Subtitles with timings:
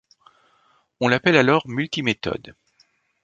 [0.99, 2.55] On l'appelle alors multiméthode.